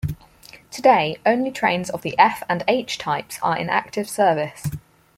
[0.71, 4.63] Today, only trains of the F and H types are in active service.